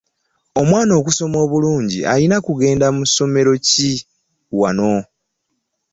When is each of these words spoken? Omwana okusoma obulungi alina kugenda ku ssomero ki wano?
Omwana 0.61 0.91
okusoma 0.99 1.37
obulungi 1.45 1.99
alina 2.13 2.37
kugenda 2.45 2.87
ku 2.95 3.03
ssomero 3.09 3.53
ki 3.67 3.91
wano? 4.59 4.93